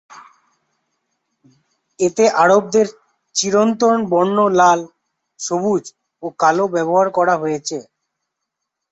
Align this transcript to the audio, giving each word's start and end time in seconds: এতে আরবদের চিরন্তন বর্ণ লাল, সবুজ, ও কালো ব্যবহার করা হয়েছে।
এতে 1.99 2.25
আরবদের 2.43 2.87
চিরন্তন 3.35 3.97
বর্ণ 4.11 4.37
লাল, 4.59 4.79
সবুজ, 5.39 5.83
ও 6.23 6.37
কালো 6.41 6.65
ব্যবহার 6.75 7.07
করা 7.17 7.35
হয়েছে। 7.41 7.77